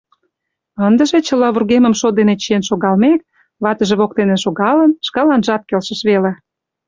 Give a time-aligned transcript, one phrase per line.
[0.87, 3.19] Ындыже, чыла вургемым шот дене чиен шогалмек,
[3.63, 6.31] ватыже воктене шогалын, шкаланжат келшыш веле.